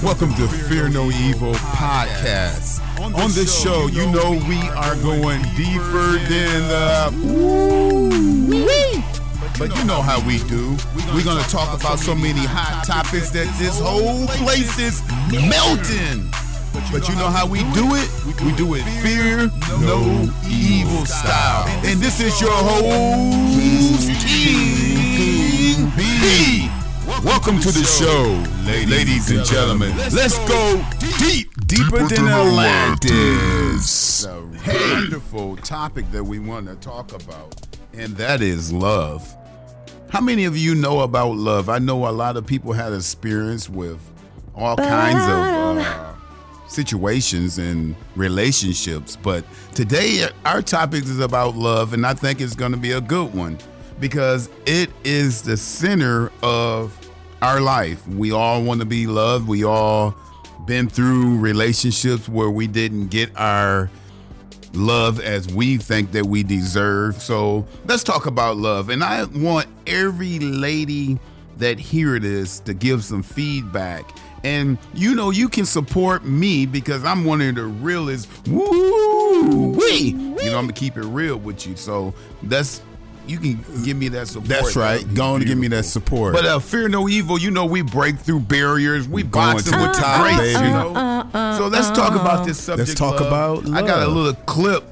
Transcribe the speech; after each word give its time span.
Welcome 0.00 0.32
to 0.34 0.46
Fear 0.46 0.90
No 0.90 1.10
Evil 1.10 1.54
podcast. 1.54 2.80
On 3.00 3.32
this 3.32 3.60
show, 3.60 3.88
you 3.88 4.06
know 4.12 4.30
we 4.48 4.60
are 4.70 4.94
going 5.02 5.42
deeper 5.56 6.18
than 6.28 6.68
the. 6.68 7.10
But 9.58 9.76
you 9.76 9.84
know 9.84 10.00
how 10.00 10.24
we 10.24 10.38
do. 10.44 10.76
We're 11.12 11.24
going 11.24 11.42
to 11.42 11.50
talk 11.50 11.76
about 11.78 11.98
so 11.98 12.14
many 12.14 12.46
hot 12.46 12.84
topics 12.86 13.30
that 13.30 13.52
this 13.58 13.80
whole 13.80 14.28
place 14.38 14.78
is 14.78 15.02
melting. 15.32 16.30
But 16.92 17.08
you 17.08 17.16
know 17.16 17.26
how 17.26 17.48
we 17.48 17.58
do 17.74 17.96
it? 17.96 18.08
We 18.44 18.52
do 18.52 18.74
it 18.74 18.84
fear 19.02 19.50
no 19.80 20.30
evil 20.48 21.06
style. 21.06 21.66
And 21.84 21.98
this 22.00 22.20
is 22.20 22.40
your 22.40 22.52
host, 22.52 24.10
King 24.24 25.90
B. 25.96 26.57
Welcome 27.28 27.60
to 27.60 27.70
the 27.70 27.84
show, 27.84 28.42
ladies 28.64 29.30
and 29.30 29.44
gentlemen. 29.44 29.94
Let's 30.14 30.38
go 30.48 30.82
deep, 31.18 31.50
deeper 31.66 31.98
than 32.06 32.26
Atlantis. 32.26 34.24
Hey, 34.62 34.92
wonderful 34.94 35.58
topic 35.58 36.10
that 36.10 36.24
we 36.24 36.38
want 36.38 36.68
to 36.68 36.76
talk 36.76 37.12
about, 37.12 37.66
and 37.92 38.16
that 38.16 38.40
is 38.40 38.72
love. 38.72 39.36
How 40.08 40.22
many 40.22 40.46
of 40.46 40.56
you 40.56 40.74
know 40.74 41.00
about 41.00 41.36
love? 41.36 41.68
I 41.68 41.78
know 41.78 42.08
a 42.08 42.12
lot 42.12 42.38
of 42.38 42.46
people 42.46 42.72
had 42.72 42.94
experience 42.94 43.68
with 43.68 44.00
all 44.54 44.78
kinds 44.78 45.22
of 45.24 45.84
uh, 45.84 46.14
situations 46.66 47.58
and 47.58 47.94
relationships, 48.16 49.16
but 49.16 49.44
today 49.74 50.26
our 50.46 50.62
topic 50.62 51.04
is 51.04 51.20
about 51.20 51.56
love, 51.56 51.92
and 51.92 52.06
I 52.06 52.14
think 52.14 52.40
it's 52.40 52.54
going 52.54 52.72
to 52.72 52.78
be 52.78 52.92
a 52.92 53.02
good 53.02 53.34
one 53.34 53.58
because 54.00 54.48
it 54.64 54.88
is 55.04 55.42
the 55.42 55.58
center 55.58 56.32
of 56.42 56.98
our 57.42 57.60
life. 57.60 58.06
We 58.08 58.32
all 58.32 58.62
want 58.62 58.80
to 58.80 58.86
be 58.86 59.06
loved. 59.06 59.48
We 59.48 59.64
all 59.64 60.14
been 60.66 60.88
through 60.88 61.38
relationships 61.38 62.28
where 62.28 62.50
we 62.50 62.66
didn't 62.66 63.08
get 63.08 63.30
our 63.36 63.90
love 64.74 65.20
as 65.20 65.52
we 65.52 65.76
think 65.76 66.12
that 66.12 66.26
we 66.26 66.42
deserve. 66.42 67.20
So 67.22 67.66
let's 67.86 68.02
talk 68.02 68.26
about 68.26 68.56
love. 68.56 68.90
And 68.90 69.02
I 69.02 69.24
want 69.24 69.66
every 69.86 70.38
lady 70.38 71.18
that 71.56 71.78
hear 71.78 72.18
this 72.18 72.60
to 72.60 72.74
give 72.74 73.04
some 73.04 73.22
feedback. 73.22 74.16
And 74.44 74.78
you 74.94 75.14
know, 75.14 75.30
you 75.30 75.48
can 75.48 75.64
support 75.64 76.24
me 76.24 76.66
because 76.66 77.04
I'm 77.04 77.24
one 77.24 77.40
of 77.40 77.56
the 77.56 77.64
realest. 77.64 78.28
Woo 78.46 79.70
wee! 79.72 80.10
You 80.10 80.16
know, 80.16 80.58
I'm 80.58 80.66
gonna 80.66 80.72
keep 80.72 80.96
it 80.96 81.04
real 81.04 81.36
with 81.38 81.66
you. 81.66 81.74
So 81.74 82.14
that's 82.44 82.80
you 83.28 83.38
can 83.38 83.64
give 83.84 83.96
me 83.96 84.08
that 84.08 84.28
support. 84.28 84.48
That's 84.48 84.76
right. 84.76 85.06
Be 85.06 85.14
Go 85.14 85.24
on 85.24 85.36
and 85.40 85.46
give 85.46 85.58
me 85.58 85.68
that 85.68 85.84
support. 85.84 86.34
But 86.34 86.44
uh, 86.46 86.58
fear 86.58 86.88
no 86.88 87.08
evil. 87.08 87.38
You 87.38 87.50
know, 87.50 87.66
we 87.66 87.82
break 87.82 88.18
through 88.18 88.40
barriers. 88.40 89.08
We 89.08 89.22
Going 89.22 89.58
to 89.58 89.70
with 89.76 89.96
top, 89.96 90.22
greats. 90.22 90.38
baby. 90.54 90.66
You 90.66 90.72
know. 90.72 91.54
so 91.58 91.68
let's 91.68 91.90
talk 91.90 92.14
about 92.14 92.46
this 92.46 92.58
subject. 92.58 92.88
Let's 92.88 92.98
talk 92.98 93.20
love. 93.20 93.64
about 93.64 93.74
I 93.74 93.86
got 93.86 94.02
a 94.02 94.08
little 94.08 94.34
clip. 94.44 94.84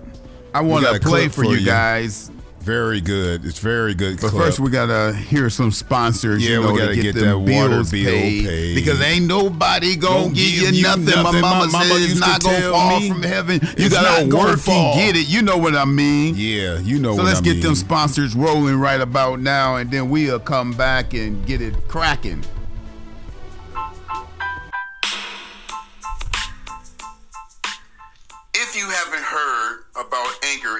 I 0.55 0.61
want 0.61 0.87
to 0.87 1.01
play 1.01 1.29
for, 1.29 1.45
for 1.45 1.55
you. 1.55 1.67
guys. 1.67 2.31
Very 2.67 3.01
good. 3.01 3.45
It's 3.47 3.61
very 3.61 3.95
good. 3.95 4.21
But 4.21 4.33
first, 4.33 4.59
we 4.59 4.71
gotta 4.71 5.15
hear 5.15 5.49
some 5.49 5.71
sponsors. 5.71 6.43
Yeah, 6.45 6.57
you 6.57 6.63
know, 6.63 6.73
we 6.73 6.79
gotta 6.81 6.97
get 6.97 7.15
them 7.15 7.25
that 7.25 7.39
water 7.39 7.85
bill 7.85 7.85
paid, 8.13 8.45
paid. 8.45 8.75
because 8.75 9.01
ain't 9.01 9.27
nobody 9.27 9.95
gonna 9.95 10.25
Don't 10.25 10.35
give 10.35 10.45
give 10.61 10.73
you 10.75 10.79
you 10.79 10.83
nothing. 10.83 11.05
My 11.07 11.23
nothing. 11.23 11.41
mama, 11.43 11.67
My 11.67 11.73
mama 11.73 11.85
said 11.85 12.03
it's 12.03 12.21
not 12.21 12.43
gonna 12.43 12.71
fall 12.71 13.01
me 13.01 13.09
from 13.09 13.23
heaven. 13.23 13.61
You 13.63 13.87
it's 13.87 13.95
gotta 13.95 14.27
work 14.37 14.69
and 14.69 14.99
get 15.01 15.17
it. 15.17 15.29
You 15.29 15.43
know 15.43 15.57
what 15.57 15.77
I 15.77 15.85
mean? 15.85 16.35
yeah, 16.37 16.79
you 16.81 16.99
know 16.99 17.15
what 17.15 17.21
I 17.21 17.25
mean. 17.25 17.27
So 17.27 17.29
let's 17.29 17.41
I 17.41 17.45
get 17.45 17.53
mean. 17.55 17.63
them 17.63 17.75
sponsors 17.77 18.35
rolling 18.35 18.77
right 18.81 19.01
about 19.01 19.39
now, 19.41 19.77
and 19.77 19.89
then 19.91 20.11
we'll 20.11 20.41
come 20.41 20.73
back 20.73 21.15
and 21.15 21.47
get 21.47 21.63
it 21.63 21.75
cracking. 21.89 22.43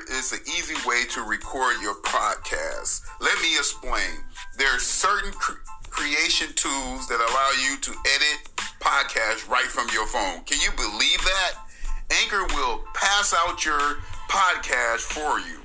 It's 0.09 0.33
an 0.33 0.39
easy 0.47 0.75
way 0.87 1.03
to 1.11 1.23
record 1.23 1.77
your 1.83 1.95
podcast. 2.03 3.03
Let 3.21 3.41
me 3.43 3.57
explain. 3.57 4.23
There 4.57 4.69
are 4.69 4.79
certain 4.79 5.33
cr- 5.33 5.59
creation 5.91 6.49
tools 6.55 7.09
that 7.09 7.19
allow 7.19 7.51
you 7.69 7.77
to 7.81 7.91
edit 7.91 8.67
podcasts 8.79 9.49
right 9.49 9.67
from 9.67 9.89
your 9.93 10.07
phone. 10.07 10.45
Can 10.45 10.61
you 10.61 10.71
believe 10.77 11.21
that? 11.23 11.55
Anchor 12.23 12.47
will 12.55 12.85
pass 12.95 13.35
out 13.47 13.65
your 13.65 13.99
podcast 14.31 15.01
for 15.01 15.41
you. 15.41 15.59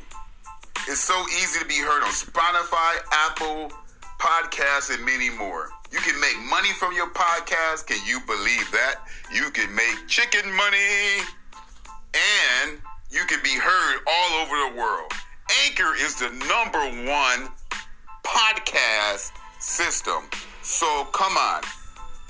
It's 0.87 1.01
so 1.01 1.21
easy 1.37 1.59
to 1.59 1.65
be 1.65 1.77
heard 1.77 2.01
on 2.01 2.09
Spotify, 2.09 2.97
Apple 3.11 3.71
Podcasts, 4.19 4.93
and 4.93 5.05
many 5.05 5.29
more. 5.29 5.69
You 5.91 5.99
can 5.99 6.19
make 6.19 6.37
money 6.49 6.73
from 6.79 6.95
your 6.95 7.11
podcast. 7.11 7.85
Can 7.85 7.99
you 8.07 8.19
believe 8.25 8.71
that? 8.71 8.95
You 9.31 9.51
can 9.51 9.73
make 9.75 10.07
chicken 10.07 10.51
money 10.51 11.25
and 12.63 12.81
you 13.11 13.25
can 13.25 13.39
be 13.43 13.55
heard 13.55 13.99
all 14.07 14.41
over 14.41 14.55
the 14.55 14.79
world. 14.79 15.11
Anchor 15.65 15.93
is 15.99 16.15
the 16.15 16.29
number 16.47 16.79
one 17.11 17.49
podcast 18.23 19.31
system. 19.59 20.29
So 20.61 21.05
come 21.11 21.35
on, 21.35 21.61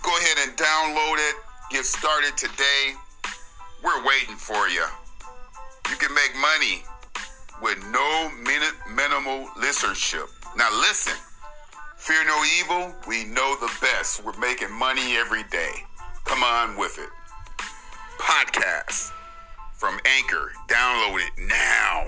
go 0.02 0.10
ahead 0.18 0.48
and 0.48 0.58
download 0.58 1.18
it. 1.30 1.36
Get 1.70 1.86
started 1.86 2.36
today. 2.36 2.94
We're 3.84 4.06
waiting 4.06 4.36
for 4.36 4.68
you. 4.68 4.86
You 5.90 5.96
can 5.98 6.14
make 6.16 6.34
money 6.36 6.84
with 7.62 7.78
no 7.92 8.32
minute 8.44 8.74
minimal 8.90 9.48
listenership. 9.58 10.30
Now 10.58 10.70
listen, 10.80 11.14
fear 11.96 12.26
no 12.26 12.44
evil. 12.60 12.94
We 13.08 13.26
know 13.26 13.56
the 13.62 13.72
best. 13.82 14.24
We're 14.26 14.38
making 14.40 14.72
money 14.72 15.16
every 15.16 15.44
day. 15.44 15.72
Come 16.26 16.44
on 16.44 16.76
with 16.78 16.98
it. 16.98 17.10
Podcast 18.20 19.12
from 19.82 20.00
Anchor. 20.06 20.52
Download 20.68 21.20
it 21.26 21.32
now. 21.50 22.06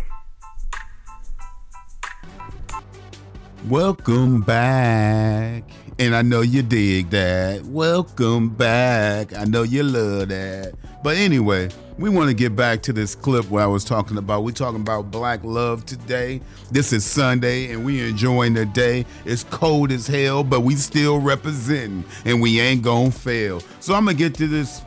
Welcome 3.67 4.41
back. 4.41 5.63
And 5.97 6.15
I 6.15 6.21
know 6.21 6.41
you 6.41 6.61
dig 6.61 7.09
that. 7.09 7.63
Welcome 7.63 8.49
back. 8.49 9.35
I 9.35 9.45
know 9.45 9.63
you 9.63 9.81
love 9.81 10.29
that. 10.29 10.75
But 11.03 11.17
anyway, 11.17 11.69
we 11.97 12.11
want 12.11 12.29
to 12.29 12.35
get 12.35 12.55
back 12.55 12.83
to 12.83 12.93
this 12.93 13.15
clip 13.15 13.49
where 13.49 13.63
I 13.63 13.67
was 13.67 13.83
talking 13.83 14.19
about. 14.19 14.43
We're 14.43 14.51
talking 14.51 14.81
about 14.81 15.09
black 15.09 15.43
love 15.43 15.83
today. 15.87 16.41
This 16.69 16.93
is 16.93 17.03
Sunday 17.03 17.71
and 17.71 17.83
we 17.83 18.07
enjoying 18.07 18.53
the 18.53 18.67
day. 18.67 19.03
It's 19.25 19.45
cold 19.45 19.91
as 19.91 20.05
hell, 20.05 20.43
but 20.43 20.59
we 20.61 20.75
still 20.75 21.17
representing 21.19 22.05
and 22.23 22.39
we 22.39 22.59
ain't 22.59 22.83
gonna 22.83 23.09
fail. 23.09 23.61
So 23.79 23.95
I'm 23.95 24.05
gonna 24.05 24.15
get 24.15 24.35
to 24.35 24.47
this 24.47 24.83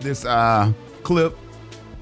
this 0.00 0.24
uh 0.24 0.72
clip 1.02 1.36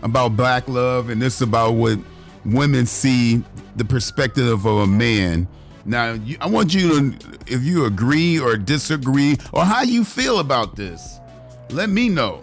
about 0.03 0.37
black 0.37 0.69
love 0.69 1.11
and 1.11 1.21
this 1.21 1.41
about 1.41 1.72
what 1.72 1.99
women 2.44 2.87
see 2.87 3.43
the 3.77 3.84
perspective 3.84 4.66
of 4.66 4.66
a 4.66 4.87
man. 4.87 5.47
Now, 5.84 6.12
you, 6.12 6.37
I 6.41 6.47
want 6.47 6.75
you 6.75 7.12
to, 7.12 7.38
if 7.47 7.62
you 7.62 7.84
agree 7.84 8.39
or 8.39 8.56
disagree 8.56 9.37
or 9.53 9.65
how 9.65 9.83
you 9.83 10.05
feel 10.05 10.39
about 10.39 10.77
this, 10.77 11.19
let 11.71 11.89
me 11.89 12.09
know. 12.09 12.43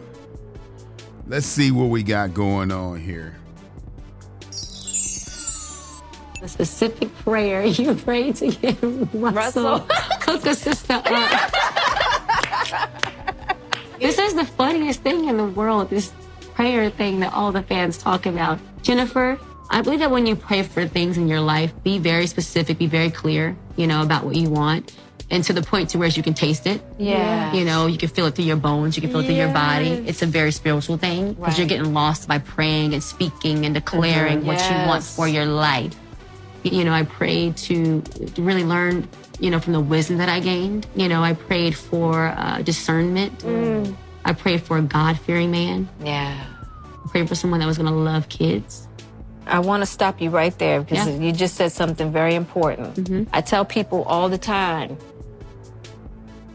Let's 1.27 1.45
see 1.45 1.71
what 1.71 1.85
we 1.85 2.03
got 2.03 2.33
going 2.33 2.71
on 2.71 2.99
here. 2.99 3.35
a 6.41 6.47
specific 6.47 7.13
prayer 7.17 7.65
you 7.65 7.93
pray 7.95 8.31
to 8.31 8.47
get 8.47 8.77
Russell 9.13 9.79
cook 10.21 10.45
a 10.45 10.55
sister 10.55 10.93
up. 10.93 11.03
this 13.99 14.17
is 14.19 14.35
the 14.35 14.45
funniest 14.45 15.01
thing 15.01 15.27
in 15.27 15.37
the 15.37 15.45
world, 15.45 15.89
this 15.89 16.13
prayer 16.57 16.89
thing 16.89 17.19
that 17.19 17.31
all 17.33 17.51
the 17.51 17.61
fans 17.61 17.99
talk 17.99 18.25
about. 18.25 18.57
Jennifer, 18.81 19.39
I 19.69 19.83
believe 19.83 19.99
that 19.99 20.09
when 20.09 20.25
you 20.25 20.35
pray 20.35 20.63
for 20.63 20.87
things 20.87 21.15
in 21.15 21.27
your 21.27 21.39
life, 21.39 21.71
be 21.83 21.99
very 21.99 22.25
specific, 22.25 22.79
be 22.79 22.87
very 22.87 23.11
clear, 23.11 23.55
you 23.75 23.85
know, 23.85 24.01
about 24.01 24.25
what 24.25 24.35
you 24.35 24.49
want. 24.49 24.97
And 25.29 25.43
to 25.43 25.53
the 25.53 25.61
point 25.61 25.89
to 25.91 25.99
where 25.99 26.07
you 26.07 26.23
can 26.23 26.33
taste 26.33 26.65
it. 26.65 26.81
Yeah. 26.97 27.53
You 27.53 27.63
know, 27.63 27.85
you 27.85 27.97
can 27.97 28.09
feel 28.09 28.25
it 28.25 28.35
through 28.35 28.45
your 28.45 28.55
bones, 28.55 28.97
you 28.97 29.01
can 29.01 29.11
feel 29.11 29.19
it 29.19 29.25
through 29.25 29.35
your 29.35 29.53
body. 29.53 29.89
It's 30.07 30.23
a 30.23 30.25
very 30.25 30.51
spiritual 30.51 30.97
thing 30.97 31.33
because 31.33 31.59
you're 31.59 31.67
getting 31.67 31.93
lost 31.93 32.27
by 32.27 32.39
praying 32.39 32.93
and 32.95 33.03
speaking 33.03 33.65
and 33.65 33.75
declaring 33.75 34.43
what 34.43 34.57
you 34.67 34.75
want 34.87 35.03
for 35.03 35.27
your 35.27 35.45
life 35.45 35.95
you 36.63 36.83
know, 36.83 36.91
I 36.91 37.03
prayed 37.03 37.55
to, 37.57 38.03
really 38.37 38.65
learn, 38.65 39.07
you 39.39 39.49
know, 39.49 39.59
from 39.59 39.73
the 39.73 39.79
wisdom 39.79 40.17
that 40.17 40.27
I 40.27 40.39
gained. 40.39 40.87
You 40.95 41.07
know, 41.07 41.23
I 41.23 41.33
prayed 41.33 41.75
for 41.75 42.27
uh, 42.27 42.61
discernment. 42.61 43.43
I 44.25 44.33
prayed 44.33 44.61
for 44.61 44.77
a 44.77 44.81
God 44.81 45.17
fearing 45.19 45.51
man. 45.51 45.87
Yeah. 46.03 46.45
I 47.21 47.27
for 47.27 47.35
someone 47.35 47.59
that 47.59 47.65
was 47.65 47.77
going 47.77 47.89
to 47.89 47.95
love 47.97 48.29
kids. 48.29 48.87
I 49.45 49.59
want 49.59 49.81
to 49.81 49.85
stop 49.87 50.21
you 50.21 50.29
right 50.29 50.57
there 50.59 50.81
because 50.81 51.07
Yeah. 51.07 51.13
Mm-hmm. 51.13 51.23
you 51.23 51.31
just 51.31 51.55
said 51.55 51.71
something 51.71 52.11
very 52.11 52.35
important. 52.35 53.27
I 53.33 53.41
tell 53.41 53.63
people 53.65 54.03
all 54.03 54.29
the 54.29 54.37
time 54.37 54.97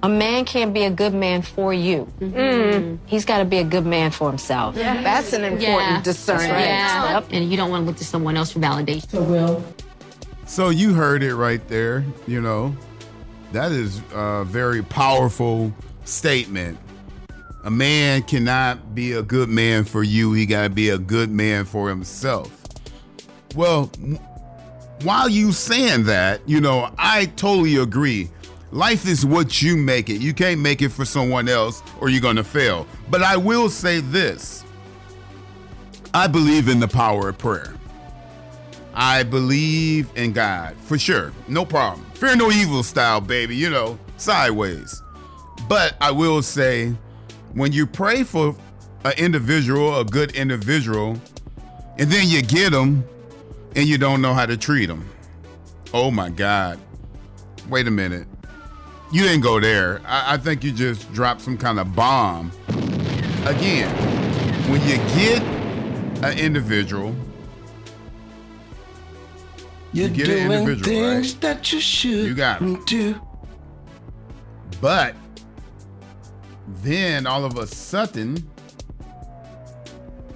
a 0.02 0.08
man 0.08 0.44
can't 0.44 0.74
be 0.74 0.82
a 0.82 0.90
good 0.90 1.14
man 1.14 1.42
for 1.42 1.72
you. 1.72 2.08
Mm-hmm. 2.20 2.96
He's 3.06 3.24
got 3.24 3.38
to 3.38 3.44
be 3.44 3.58
a 3.58 3.64
good 3.64 3.86
man 3.86 4.10
for 4.10 4.28
himself. 4.28 4.76
Yeah. 4.76 5.00
That's 5.00 5.32
an 5.32 5.44
important 5.44 5.62
Yeah. 5.90 6.02
discernment. 6.02 6.48
Yeah. 6.50 7.12
Yep. 7.14 7.26
And 7.30 7.48
you 7.50 7.56
don't 7.56 7.70
want 7.70 7.82
to 7.82 7.86
look 7.86 7.96
to 7.98 8.04
someone 8.04 8.36
else 8.36 8.50
for 8.52 8.58
validation. 8.58 9.62
So 10.46 10.70
you 10.70 10.92
heard 10.92 11.22
it 11.22 11.34
right 11.36 11.66
there, 11.68 12.04
you 12.26 12.40
know. 12.40 12.74
That 13.52 13.70
is 13.70 14.02
a 14.12 14.44
very 14.44 14.82
powerful 14.82 15.72
statement. 16.04 16.78
A 17.64 17.70
man 17.70 18.22
cannot 18.22 18.94
be 18.94 19.12
a 19.12 19.22
good 19.22 19.48
man 19.48 19.84
for 19.84 20.02
you. 20.02 20.32
He 20.32 20.46
got 20.46 20.64
to 20.64 20.70
be 20.70 20.88
a 20.88 20.98
good 20.98 21.30
man 21.30 21.64
for 21.64 21.88
himself. 21.88 22.62
Well, 23.54 23.86
while 25.02 25.28
you 25.28 25.52
saying 25.52 26.04
that, 26.04 26.40
you 26.48 26.60
know, 26.60 26.92
I 26.98 27.26
totally 27.36 27.76
agree. 27.76 28.30
Life 28.72 29.06
is 29.06 29.24
what 29.24 29.60
you 29.60 29.76
make 29.76 30.08
it. 30.08 30.20
You 30.20 30.32
can't 30.32 30.60
make 30.60 30.82
it 30.82 30.88
for 30.88 31.04
someone 31.04 31.48
else 31.48 31.82
or 32.00 32.08
you're 32.08 32.20
going 32.20 32.36
to 32.36 32.44
fail. 32.44 32.86
But 33.10 33.22
I 33.22 33.36
will 33.36 33.68
say 33.68 34.00
this 34.00 34.64
I 36.14 36.26
believe 36.26 36.68
in 36.68 36.80
the 36.80 36.88
power 36.88 37.28
of 37.28 37.38
prayer. 37.38 37.74
I 38.94 39.22
believe 39.22 40.10
in 40.16 40.32
God 40.32 40.76
for 40.78 40.98
sure. 40.98 41.32
No 41.48 41.64
problem. 41.64 42.04
Fear 42.14 42.36
no 42.36 42.50
evil 42.50 42.82
style, 42.82 43.20
baby, 43.20 43.56
you 43.56 43.70
know, 43.70 43.98
sideways. 44.16 45.02
But 45.68 45.94
I 46.00 46.10
will 46.10 46.42
say, 46.42 46.94
when 47.54 47.72
you 47.72 47.86
pray 47.86 48.22
for 48.22 48.56
an 49.04 49.12
individual, 49.16 49.98
a 49.98 50.04
good 50.04 50.34
individual, 50.36 51.18
and 51.98 52.10
then 52.10 52.28
you 52.28 52.42
get 52.42 52.70
them 52.72 53.04
and 53.76 53.86
you 53.86 53.98
don't 53.98 54.22
know 54.22 54.34
how 54.34 54.46
to 54.46 54.56
treat 54.56 54.86
them. 54.86 55.08
Oh 55.92 56.10
my 56.10 56.28
God. 56.30 56.78
Wait 57.68 57.86
a 57.86 57.90
minute. 57.90 58.26
You 59.12 59.22
didn't 59.22 59.42
go 59.42 59.60
there. 59.60 60.00
I, 60.06 60.34
I 60.34 60.36
think 60.38 60.64
you 60.64 60.72
just 60.72 61.12
dropped 61.12 61.42
some 61.42 61.58
kind 61.58 61.78
of 61.78 61.94
bomb. 61.94 62.50
Again, 63.44 63.94
when 64.70 64.80
you 64.82 64.96
get 65.14 65.42
an 66.22 66.38
individual, 66.38 67.14
You're 69.92 70.08
you 70.08 70.14
get 70.14 70.28
an 70.28 70.34
doing 70.48 70.52
individual, 70.52 70.84
things 70.84 71.32
right? 71.32 71.40
that 71.42 71.72
you 71.72 71.80
should 71.80 72.26
You 72.26 72.34
got 72.34 72.60
do. 72.86 73.20
But 74.80 75.14
then 76.82 77.26
all 77.26 77.44
of 77.44 77.56
a 77.58 77.66
sudden, 77.66 78.48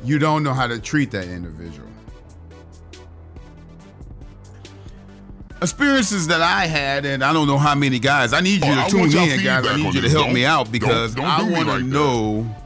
you 0.05 0.19
don't 0.19 0.43
know 0.43 0.53
how 0.55 0.67
to 0.67 0.79
treat 0.81 1.11
that 1.13 1.25
individual. 1.29 1.89
Experiences 5.63 6.27
that 6.29 6.43
I 6.43 6.67
had, 6.67 7.07
and 7.07 7.25
I 7.25 7.33
don't 7.33 7.47
know 7.47 7.57
how 7.57 7.75
many 7.75 7.99
guys. 7.99 8.35
I 8.35 8.41
need 8.41 8.63
you 8.65 8.71
Oh, 8.73 8.75
to 8.75 8.81
I 8.83 8.89
tune 8.89 9.01
in, 9.17 9.43
guys. 9.43 9.67
I 9.67 9.77
need 9.77 9.95
you 9.95 10.03
to 10.03 10.11
help 10.11 10.27
Don't- 10.27 10.35
me 10.35 10.45
out 10.45 10.65
don't- 10.67 10.73
because 10.73 11.15
don't 11.15 11.25
I 11.25 11.39
do 11.39 11.47
me 11.47 11.53
want 11.53 11.67
to 11.69 11.73
like 11.77 11.83
that. 11.85 11.89
know: 11.89 12.57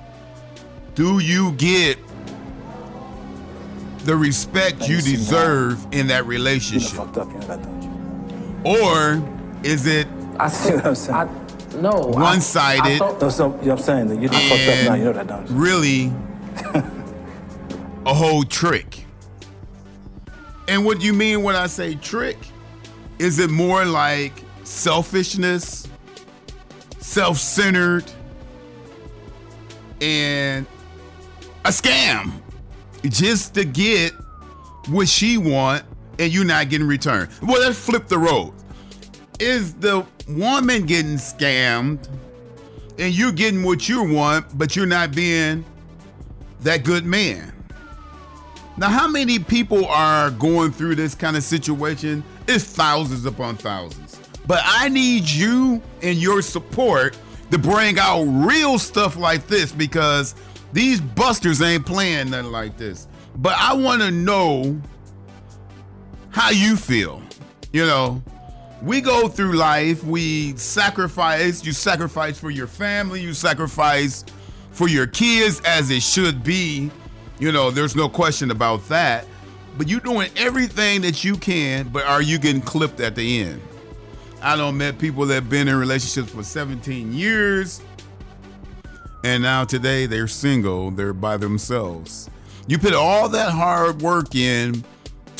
Do 0.97 1.19
you 1.21 1.53
get 1.53 1.99
the 4.05 4.17
respect 4.17 4.89
you 4.89 5.01
see 5.01 5.13
now. 5.13 5.19
deserve 5.19 5.87
in 5.93 6.09
that 6.09 6.17
You 6.17 6.23
done 6.23 6.27
relationship, 6.29 6.91
fucked 6.91 7.19
up, 7.19 7.29
you 7.33 7.39
know 7.39 7.47
that, 7.47 7.63
don't 7.63 7.83
you? 7.83 7.91
or 8.65 9.23
is 9.63 9.87
it 9.87 10.09
I 10.39 10.49
See 10.49 10.75
what 10.75 10.87
I'm 10.87 10.95
saying? 10.97 11.47
I, 11.73 11.81
no. 11.81 11.91
One-sided. 11.91 12.99
So, 12.99 13.07
you 13.07 13.09
know 13.09 13.49
what 13.49 13.71
I'm 13.71 13.79
saying? 13.79 14.09
That 14.09 14.21
You're 14.21 14.31
not 14.31 14.43
fucked 14.43 14.69
up 14.69 14.85
now, 14.87 14.95
you 14.95 15.05
know 15.05 15.13
that, 15.13 15.27
don't 15.27 15.49
you? 15.49 15.55
really 15.55 16.13
a 18.07 18.15
whole 18.15 18.45
trick. 18.45 19.05
And 20.69 20.85
what 20.85 21.01
do 21.01 21.07
you 21.07 21.13
mean 21.13 21.43
when 21.43 21.57
I 21.57 21.67
say 21.67 21.95
trick? 21.95 22.39
Is 23.19 23.39
it 23.39 23.51
more 23.51 23.85
like 23.85 24.33
selfishness, 24.65 25.89
self 26.99 27.39
centered, 27.39 28.05
and 30.01 30.67
a 31.65 31.69
scam 31.69 32.41
just 33.03 33.55
to 33.55 33.65
get 33.65 34.13
what 34.89 35.09
she 35.09 35.37
want 35.39 35.85
and 36.19 36.33
you 36.33 36.45
not 36.45 36.69
getting 36.69 36.87
returned? 36.87 37.31
Well, 37.43 37.61
let's 37.61 37.79
flip 37.79 38.09
the 38.09 38.19
road. 38.19 38.53
Is 39.41 39.75
the 39.75 40.07
woman 40.29 40.87
getting 40.87 41.17
scammed 41.17 42.09
and 42.99 43.15
you're 43.15 43.33
getting 43.33 43.63
what 43.63 43.89
you 43.89 44.05
want, 44.05 44.59
but 44.59 44.77
you're 44.77 44.87
not 44.87 45.15
being 45.15 45.65
that 46.61 46.85
good 46.85 47.07
man. 47.07 47.53
Now, 48.77 48.89
how 48.89 49.09
many 49.09 49.39
people 49.39 49.87
are 49.87 50.31
going 50.31 50.73
through 50.73 50.95
this 50.95 51.15
kind 51.15 51.37
of 51.37 51.43
situation? 51.43 52.23
It's 52.47 52.65
thousands 52.65 53.25
upon 53.25 53.57
thousands. 53.57 54.21
But 54.47 54.61
I 54.65 54.89
need 54.89 55.29
you 55.29 55.83
and 56.03 56.19
your 56.19 56.43
support 56.43 57.17
to 57.51 57.59
bring 57.59 57.99
out 57.99 58.23
real 58.25 58.79
stuff 58.79 59.17
like 59.17 59.47
this 59.47 59.73
because 59.73 60.35
these 60.73 61.01
busters 61.01 61.63
ain't 61.63 61.87
playing 61.87 62.31
nothing 62.31 62.53
like 62.53 62.77
this. 62.77 63.09
But 63.37 63.55
I 63.59 63.75
want 63.75 64.03
to 64.03 64.11
know 64.11 64.81
how 66.31 66.51
you 66.51 66.77
feel. 66.77 67.23
You 67.73 67.87
know, 67.87 68.23
we 68.83 69.01
go 69.01 69.29
through 69.29 69.55
life, 69.55 70.03
we 70.05 70.57
sacrifice, 70.57 71.65
you 71.65 71.73
sacrifice 71.73 72.39
for 72.39 72.51
your 72.51 72.67
family, 72.67 73.21
you 73.21 73.35
sacrifice 73.35 74.25
for 74.71 74.89
your 74.89 75.07
kids 75.07 75.61
as 75.65 75.91
it 75.91 76.03
should 76.03 76.43
be. 76.43 76.91
You 77.39 77.53
know, 77.53 77.71
there's 77.71 77.97
no 77.97 78.09
question 78.09 78.51
about 78.51 78.87
that. 78.89 79.27
But 79.79 79.89
you're 79.89 80.01
doing 80.01 80.31
everything 80.37 81.01
that 81.03 81.25
you 81.25 81.37
can, 81.37 81.89
but 81.89 82.05
are 82.05 82.23
you 82.23 82.39
getting 82.39 82.61
clipped 82.61 83.01
at 83.01 83.15
the 83.15 83.41
end? 83.43 83.63
I 84.43 84.57
don't 84.57 84.77
met 84.77 84.99
people 84.99 85.27
that 85.27 85.35
have 85.35 85.51
been 85.51 85.69
in 85.69 85.77
relationships 85.77 86.31
for 86.31 86.43
17 86.43 87.13
years 87.13 87.81
and 89.23 89.43
now 89.43 89.65
today 89.65 90.07
they're 90.07 90.29
single, 90.29 90.91
they're 90.91 91.13
by 91.13 91.37
themselves. 91.37 92.31
You 92.67 92.79
put 92.79 92.95
all 92.95 93.29
that 93.31 93.53
hard 93.53 94.01
work 94.01 94.35
in 94.35 94.83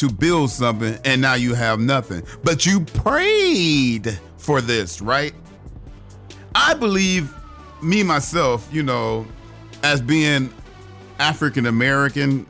to 0.01 0.11
build 0.11 0.51
something 0.51 0.99
and 1.05 1.21
now 1.21 1.35
you 1.35 1.53
have 1.53 1.79
nothing. 1.79 2.23
But 2.43 2.65
you 2.65 2.81
prayed 2.81 4.19
for 4.39 4.63
this, 4.63 5.03
right? 5.03 5.35
I 6.55 6.73
believe 6.73 7.35
me 7.83 8.03
myself, 8.03 8.67
you 8.73 8.83
know, 8.83 9.27
as 9.83 10.01
being 10.01 10.53
African 11.19 11.67
American, 11.67 12.47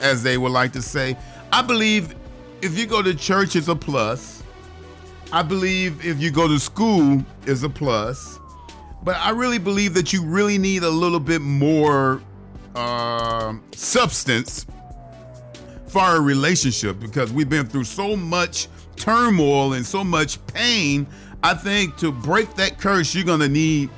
as 0.00 0.22
they 0.22 0.38
would 0.38 0.52
like 0.52 0.72
to 0.72 0.80
say, 0.80 1.18
I 1.52 1.60
believe 1.60 2.14
if 2.62 2.78
you 2.78 2.86
go 2.86 3.02
to 3.02 3.14
church, 3.14 3.56
it's 3.56 3.68
a 3.68 3.76
plus. 3.76 4.42
I 5.32 5.42
believe 5.42 6.02
if 6.04 6.18
you 6.18 6.30
go 6.30 6.48
to 6.48 6.58
school, 6.58 7.22
is 7.44 7.62
a 7.62 7.68
plus. 7.68 8.38
But 9.04 9.16
I 9.16 9.30
really 9.30 9.58
believe 9.58 9.92
that 9.94 10.14
you 10.14 10.24
really 10.24 10.56
need 10.56 10.82
a 10.82 10.90
little 10.90 11.20
bit 11.20 11.42
more 11.42 12.22
um 12.74 13.62
substance 13.72 14.66
our 15.96 16.20
relationship 16.20 17.00
because 17.00 17.32
we've 17.32 17.48
been 17.48 17.66
through 17.66 17.84
so 17.84 18.16
much 18.16 18.68
turmoil 18.96 19.74
and 19.74 19.84
so 19.84 20.04
much 20.04 20.44
pain. 20.46 21.06
I 21.42 21.54
think 21.54 21.96
to 21.98 22.12
break 22.12 22.54
that 22.54 22.78
curse, 22.78 23.14
you're 23.14 23.24
gonna 23.24 23.48
need 23.48 23.90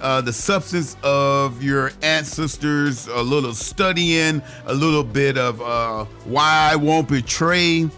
uh, 0.00 0.20
the 0.20 0.32
substance 0.32 0.96
of 1.02 1.62
your 1.62 1.92
ancestors, 2.02 3.08
a 3.08 3.22
little 3.22 3.52
studying, 3.52 4.42
a 4.66 4.74
little 4.74 5.04
bit 5.04 5.36
of 5.36 5.60
uh, 5.60 6.04
why 6.24 6.70
I 6.72 6.76
won't 6.76 7.08
betray 7.08 7.88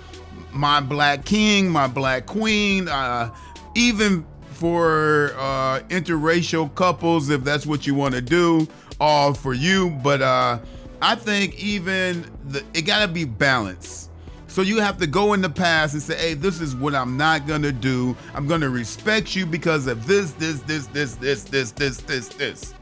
my 0.53 0.81
black 0.81 1.25
king, 1.25 1.69
my 1.69 1.87
black 1.87 2.26
queen, 2.26 2.88
uh, 2.88 3.33
even 3.75 4.26
for 4.53 5.33
uh, 5.37 5.81
interracial 5.88 6.75
couples, 6.75 7.31
if 7.31 7.45
that's 7.45 7.67
what 7.67 7.87
you 7.87 7.95
want 7.95 8.14
to 8.14 8.21
do, 8.21 8.67
all 8.99 9.33
for 9.33 9.55
you. 9.55 9.91
But 10.03 10.23
uh, 10.23 10.59
I 11.02 11.14
think 11.14 11.59
even 11.62 12.30
the, 12.49 12.64
it 12.75 12.83
got 12.83 13.07
to 13.07 13.09
be 13.09 13.25
balanced. 13.25 14.11
So 14.50 14.62
you 14.62 14.80
have 14.80 14.99
to 14.99 15.07
go 15.07 15.33
in 15.33 15.42
the 15.42 15.49
past 15.49 15.95
and 15.95 16.02
say, 16.02 16.16
hey, 16.16 16.35
this 16.35 16.61
is 16.61 16.75
what 16.75 16.92
I'm 16.92 17.16
not 17.16 17.47
gonna 17.47 17.71
do. 17.71 18.16
I'm 18.35 18.49
gonna 18.49 18.69
respect 18.69 19.37
you 19.37 19.47
because 19.47 19.87
of 19.87 20.09
this, 20.09 20.33
this, 20.33 20.59
this, 20.62 20.87
this, 20.87 21.14
this, 21.14 21.45
this, 21.45 21.71
this, 21.71 21.99
this, 21.99 22.28
this. 22.30 22.75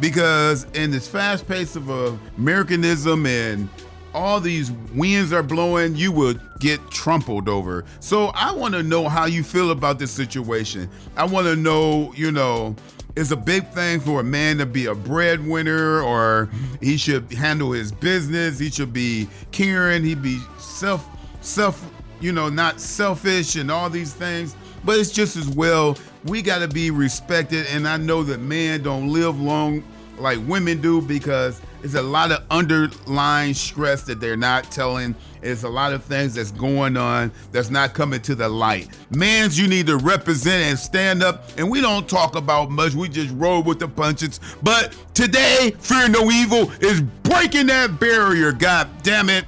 Because 0.00 0.64
in 0.72 0.90
this 0.90 1.06
fast 1.06 1.46
pace 1.46 1.76
of 1.76 1.90
Americanism 2.38 3.26
and 3.26 3.68
all 4.14 4.40
these 4.40 4.72
winds 4.94 5.30
are 5.30 5.42
blowing, 5.42 5.94
you 5.94 6.10
will 6.10 6.34
get 6.58 6.80
trampled 6.90 7.50
over. 7.50 7.84
So 8.00 8.28
I 8.28 8.52
want 8.52 8.72
to 8.72 8.82
know 8.82 9.10
how 9.10 9.26
you 9.26 9.44
feel 9.44 9.72
about 9.72 9.98
this 9.98 10.10
situation. 10.10 10.88
I 11.18 11.24
want 11.26 11.46
to 11.48 11.56
know, 11.56 12.14
you 12.16 12.32
know, 12.32 12.74
it's 13.14 13.30
a 13.30 13.36
big 13.36 13.66
thing 13.68 14.00
for 14.00 14.20
a 14.20 14.24
man 14.24 14.58
to 14.58 14.66
be 14.66 14.86
a 14.86 14.94
breadwinner 14.94 16.00
or 16.00 16.48
he 16.80 16.96
should 16.96 17.30
handle 17.32 17.72
his 17.72 17.92
business. 17.92 18.58
He 18.58 18.70
should 18.70 18.92
be 18.92 19.28
caring. 19.50 20.02
He'd 20.02 20.22
be 20.22 20.40
self, 20.58 21.06
self, 21.42 21.84
you 22.20 22.32
know, 22.32 22.48
not 22.48 22.80
selfish 22.80 23.56
and 23.56 23.70
all 23.70 23.90
these 23.90 24.14
things. 24.14 24.56
But 24.84 24.98
it's 24.98 25.12
just 25.12 25.36
as 25.36 25.48
well, 25.48 25.96
we 26.24 26.42
got 26.42 26.58
to 26.60 26.68
be 26.68 26.90
respected. 26.90 27.66
And 27.66 27.86
I 27.86 27.98
know 27.98 28.22
that 28.24 28.38
men 28.38 28.82
don't 28.82 29.12
live 29.12 29.40
long 29.40 29.84
like 30.18 30.38
women 30.46 30.80
do 30.80 31.02
because 31.02 31.60
it's 31.82 31.94
a 31.94 32.02
lot 32.02 32.30
of 32.30 32.44
underlying 32.50 33.54
stress 33.54 34.02
that 34.02 34.20
they're 34.20 34.36
not 34.36 34.70
telling. 34.70 35.14
It's 35.42 35.64
a 35.64 35.68
lot 35.68 35.92
of 35.92 36.04
things 36.04 36.34
that's 36.34 36.52
going 36.52 36.96
on 36.96 37.32
that's 37.50 37.70
not 37.70 37.92
coming 37.92 38.20
to 38.22 38.36
the 38.36 38.48
light. 38.48 38.88
Mans, 39.10 39.58
you 39.58 39.66
need 39.66 39.88
to 39.88 39.96
represent 39.96 40.64
and 40.64 40.78
stand 40.78 41.22
up. 41.22 41.44
And 41.58 41.68
we 41.68 41.80
don't 41.80 42.08
talk 42.08 42.36
about 42.36 42.70
much. 42.70 42.94
We 42.94 43.08
just 43.08 43.34
roll 43.34 43.62
with 43.62 43.80
the 43.80 43.88
punches. 43.88 44.38
But 44.62 44.96
today, 45.14 45.74
Fear 45.80 46.10
No 46.10 46.30
Evil 46.30 46.70
is 46.80 47.02
breaking 47.24 47.66
that 47.66 47.98
barrier. 47.98 48.52
God 48.52 48.88
damn 49.02 49.28
it. 49.28 49.44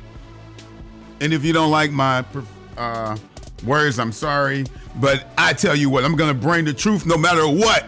And 1.21 1.33
if 1.33 1.45
you 1.45 1.53
don't 1.53 1.71
like 1.71 1.93
my 1.93 2.25
uh, 2.77 3.17
words, 3.65 4.01
I'm 4.01 4.13
sorry. 4.13 4.65
But 4.97 5.29
I 5.39 5.53
tell 5.53 5.77
you 5.77 5.89
what, 5.89 6.05
I'm 6.05 6.17
going 6.17 6.35
to 6.35 6.41
bring 6.41 6.65
the 6.65 6.75
truth 6.75 7.07
no 7.07 7.17
matter 7.17 7.47
what. 7.47 7.87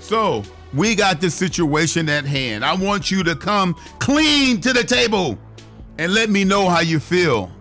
So, 0.00 0.42
we 0.74 0.94
got 0.94 1.20
the 1.20 1.30
situation 1.30 2.08
at 2.08 2.24
hand. 2.24 2.64
I 2.64 2.74
want 2.74 3.10
you 3.10 3.22
to 3.24 3.36
come 3.36 3.74
clean 3.98 4.60
to 4.62 4.72
the 4.72 4.84
table 4.84 5.38
and 5.98 6.14
let 6.14 6.30
me 6.30 6.44
know 6.44 6.68
how 6.68 6.80
you 6.80 6.98
feel. 6.98 7.52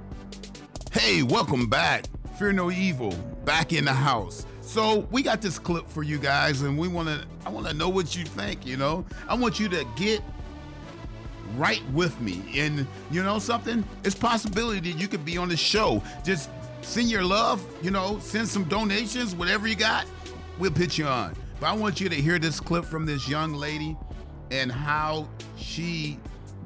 Hey, 0.92 1.24
welcome 1.24 1.68
back. 1.68 2.06
Fear 2.38 2.54
no 2.54 2.72
evil, 2.72 3.12
back 3.46 3.74
in 3.74 3.86
the 3.86 3.94
house. 3.94 4.46
So 4.62 5.08
we 5.12 5.22
got 5.22 5.42
this 5.42 5.60
clip 5.60 5.88
for 5.90 6.02
you 6.04 6.18
guys, 6.18 6.62
and 6.62 6.78
we 6.78 6.88
want 6.88 7.10
to. 7.10 7.26
I 7.46 7.50
want 7.50 7.68
to 7.68 7.74
know 7.74 7.90
what 7.90 8.16
you 8.16 8.24
think. 8.24 8.66
You 8.66 8.78
know, 8.78 9.06
I 9.28 9.36
want 9.36 9.60
you 9.60 9.68
to 9.70 9.86
get 9.96 10.22
right 11.58 11.82
with 11.92 12.20
me, 12.22 12.42
and 12.56 12.88
you 13.12 13.22
know 13.24 13.38
something. 13.38 13.84
It's 14.06 14.16
possibility 14.16 14.92
that 14.92 15.00
you 15.00 15.10
could 15.10 15.26
be 15.26 15.38
on 15.38 15.50
the 15.50 15.58
show. 15.58 16.02
Just 16.24 16.50
send 16.82 17.12
your 17.12 17.24
love. 17.24 17.64
You 17.82 17.92
know, 17.92 18.20
send 18.20 18.48
some 18.48 18.64
donations, 18.64 19.36
whatever 19.36 19.68
you 19.68 19.76
got. 19.76 20.06
We'll 20.58 20.72
put 20.72 20.98
you 20.98 21.06
on. 21.06 21.36
But 21.62 21.70
I 21.70 21.74
want 21.74 22.02
you 22.02 22.10
to 22.10 22.16
hear 22.16 22.40
this 22.40 22.60
clip 22.60 22.86
from 22.86 23.06
this 23.06 23.30
young 23.30 23.54
lady 23.54 23.96
and 24.50 24.72
how 24.72 25.30
she 25.58 26.18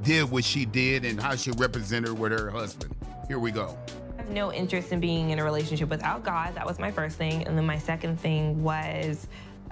did 0.04 0.32
what 0.32 0.46
she 0.46 0.64
did 0.64 1.04
and 1.04 1.20
how 1.22 1.36
she 1.36 1.52
represented 1.52 2.18
with 2.18 2.32
her 2.32 2.50
husband. 2.50 2.96
Here 3.28 3.38
we 3.38 3.52
go 3.52 3.78
I 4.18 4.22
have 4.22 4.30
no 4.30 4.54
interest 4.54 4.94
in 4.94 5.02
being 5.02 5.32
in 5.32 5.40
a 5.40 5.44
relationship 5.44 5.90
without 5.90 6.24
God. 6.24 6.56
That 6.56 6.66
was 6.66 6.80
my 6.80 6.92
first 6.92 7.18
thing. 7.18 7.46
And 7.46 7.58
then 7.58 7.66
my 7.66 7.78
second 7.78 8.22
thing 8.22 8.64
was 8.64 9.28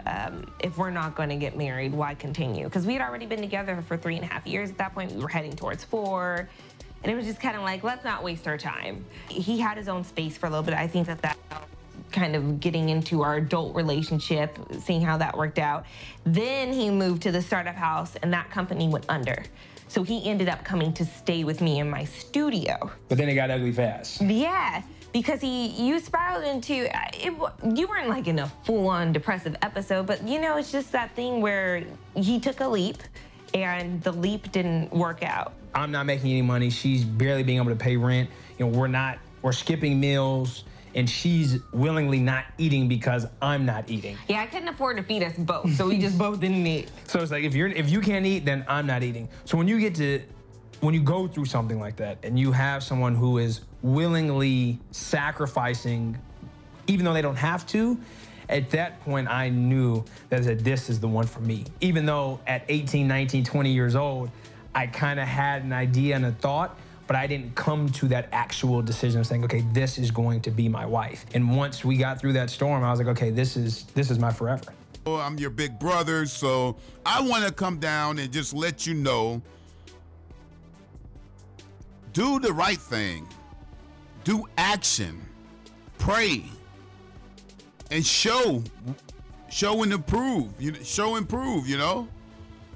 um, 0.06 0.44
if 0.60 0.78
we're 0.78 0.92
not 0.92 1.16
going 1.16 1.30
to 1.30 1.38
get 1.38 1.58
married, 1.58 1.94
why 1.94 2.16
continue? 2.16 2.66
Because 2.66 2.86
we 2.86 2.92
had 2.92 3.02
already 3.02 3.26
been 3.26 3.40
together 3.40 3.82
for 3.88 3.96
three 3.96 4.18
and 4.18 4.26
a 4.26 4.28
half 4.28 4.46
years 4.46 4.72
at 4.72 4.78
that 4.80 4.94
point. 4.94 5.14
We 5.14 5.22
were 5.22 5.30
heading 5.30 5.56
towards 5.56 5.86
four. 5.86 6.50
And 7.02 7.10
it 7.10 7.16
was 7.16 7.26
just 7.26 7.40
kind 7.40 7.56
of 7.56 7.64
like, 7.64 7.82
let's 7.82 8.04
not 8.04 8.24
waste 8.24 8.46
our 8.46 8.58
time. 8.58 9.06
He 9.30 9.58
had 9.58 9.78
his 9.78 9.88
own 9.88 10.04
space 10.04 10.38
for 10.38 10.48
a 10.48 10.50
little 10.50 10.64
bit. 10.64 10.74
I 10.74 10.88
think 10.88 11.08
that 11.08 11.22
that 11.22 11.38
kind 12.14 12.36
of 12.36 12.60
getting 12.60 12.90
into 12.90 13.24
our 13.24 13.36
adult 13.36 13.76
relationship, 13.76 14.58
seeing 14.80 15.02
how 15.02 15.18
that 15.18 15.38
worked 15.38 15.60
out. 15.60 15.86
Then 16.24 16.72
he 16.72 16.90
moved 16.90 17.24
to 17.24 17.32
the 17.32 17.42
startup 17.42 17.76
house, 17.76 18.16
and 18.22 18.32
that 18.34 18.50
company 18.52 18.88
went 18.88 19.06
under. 19.10 19.44
So 19.88 20.04
he 20.04 20.28
ended 20.28 20.50
up 20.50 20.64
coming 20.64 20.94
to 20.94 21.06
stay 21.06 21.44
with 21.44 21.62
me 21.62 21.80
in 21.80 21.90
my 21.90 22.06
studio. 22.06 22.92
But 23.10 23.18
then 23.18 23.30
it 23.30 23.36
got 23.36 23.52
ugly 23.52 23.72
fast. 23.72 24.22
Yeah, 24.22 24.82
because 25.12 25.42
he 25.42 25.68
you 25.68 26.00
spiraled 26.00 26.46
into 26.46 26.90
uh, 26.96 27.02
it, 27.14 27.34
you 27.76 27.88
weren't 27.88 28.10
like 28.10 28.28
in 28.28 28.40
a 28.40 28.48
full-on 28.64 29.14
depressive 29.14 29.56
episode, 29.62 30.08
but 30.08 30.28
you 30.28 30.40
know 30.42 30.58
it's 30.58 30.72
just 30.72 30.92
that 30.94 31.16
thing 31.16 31.42
where 31.42 31.84
he 32.16 32.40
took 32.40 32.60
a 32.62 32.68
leap 32.68 32.98
and 33.54 34.02
the 34.02 34.12
leap 34.12 34.52
didn't 34.52 34.92
work 34.92 35.22
out. 35.22 35.54
I'm 35.76 35.92
not 35.92 36.06
making 36.08 36.32
any 36.32 36.42
money. 36.42 36.70
She's 36.70 37.04
barely 37.04 37.44
being 37.44 37.60
able 37.60 37.70
to 37.70 37.76
pay 37.76 37.96
rent. 37.96 38.30
You 38.58 38.66
know, 38.66 38.78
we're 38.78 38.88
not 38.88 39.20
we're 39.44 39.52
skipping 39.52 40.00
meals 40.00 40.64
and 40.96 41.10
she's 41.10 41.60
willingly 41.72 42.20
not 42.20 42.46
eating 42.58 42.88
because 42.88 43.26
I'm 43.42 43.66
not 43.66 43.90
eating. 43.90 44.18
Yeah, 44.28 44.42
I 44.42 44.48
couldn't 44.48 44.68
afford 44.68 44.98
to 44.98 45.04
feed 45.04 45.24
us 45.24 45.34
both, 45.38 45.74
so 45.76 45.88
we 45.88 45.98
just 45.98 46.18
both 46.26 46.40
didn't 46.40 46.66
eat. 46.66 46.90
So 47.08 47.20
it's 47.20 47.32
like 47.32 47.44
if 47.44 47.56
you're 47.56 47.68
if 47.68 47.90
you 47.90 48.02
can't 48.02 48.26
eat, 48.26 48.46
then 48.46 48.66
I'm 48.68 48.88
not 48.88 49.04
eating. 49.04 49.30
So 49.46 49.58
when 49.58 49.68
you 49.68 49.80
get 49.80 49.96
to 49.96 50.22
when 50.82 50.94
you 50.94 51.02
go 51.02 51.28
through 51.28 51.46
something 51.46 51.80
like 51.80 51.96
that 51.98 52.18
and 52.24 52.38
you 52.38 52.52
have 52.52 52.84
someone 52.84 53.16
who 53.16 53.38
is 53.38 53.62
willingly 53.82 54.80
sacrificing 54.92 56.18
even 56.88 57.06
though 57.06 57.14
they 57.14 57.22
don't 57.22 57.38
have 57.38 57.66
to, 57.68 57.98
at 58.50 58.70
that 58.72 59.00
point 59.02 59.28
I 59.30 59.50
knew 59.50 60.04
that 60.30 60.60
this 60.60 60.90
is 60.90 61.00
the 61.00 61.08
one 61.08 61.26
for 61.26 61.40
me. 61.40 61.66
Even 61.82 62.06
though 62.06 62.40
at 62.46 62.66
18, 62.68 63.08
19, 63.08 63.46
20 63.46 63.72
years 63.72 63.96
old, 63.96 64.30
I 64.76 64.88
kind 64.88 65.20
of 65.20 65.28
had 65.28 65.64
an 65.64 65.72
idea 65.72 66.16
and 66.16 66.26
a 66.26 66.32
thought, 66.32 66.78
but 67.08 67.16
I 67.16 67.28
didn't 67.28 67.54
come 67.56 67.90
to 67.90 68.08
that 68.10 68.30
actual 68.32 68.82
decision 68.82 69.20
of 69.20 69.28
saying, 69.28 69.44
okay, 69.46 69.64
this 69.74 69.98
is 69.98 70.12
going 70.12 70.42
to 70.42 70.52
be 70.52 70.70
my 70.70 70.86
wife. 70.86 71.26
And 71.34 71.56
once 71.56 71.84
we 71.84 71.98
got 71.98 72.20
through 72.20 72.34
that 72.34 72.50
storm, 72.50 72.84
I 72.84 72.90
was 72.92 73.00
like, 73.00 73.10
okay, 73.10 73.30
this 73.30 73.58
is 73.58 73.84
this 73.94 74.10
is 74.10 74.20
my 74.20 74.32
forever. 74.32 74.74
Well, 75.06 75.18
I'm 75.18 75.38
your 75.38 75.50
big 75.50 75.80
brother, 75.80 76.26
so 76.26 76.78
I 77.06 77.22
want 77.22 77.46
to 77.46 77.52
come 77.52 77.78
down 77.78 78.20
and 78.20 78.32
just 78.32 78.54
let 78.54 78.88
you 78.88 78.94
know 78.94 79.42
do 82.14 82.40
the 82.40 82.54
right 82.54 82.78
thing. 82.78 83.28
Do 84.24 84.46
action. 84.58 85.22
Pray. 85.98 86.46
And 87.92 88.06
show 88.06 88.64
show 89.50 89.84
and 89.84 89.94
improve. 89.94 90.50
You 90.60 90.72
know, 90.72 90.80
show 90.84 91.16
and 91.16 91.28
prove, 91.28 91.68
you 91.68 91.78
know? 91.78 92.08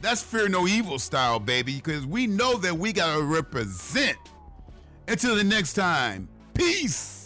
That's 0.02 0.22
fear 0.22 0.48
no 0.48 0.68
evil 0.68 1.00
style, 1.00 1.40
baby, 1.40 1.76
because 1.76 2.06
we 2.06 2.28
know 2.28 2.58
that 2.58 2.78
we 2.78 2.94
got 2.94 3.18
to 3.18 3.24
represent. 3.24 4.18
Until 5.08 5.36
the 5.36 5.44
next 5.44 5.74
time, 5.74 6.28
peace. 6.54 7.17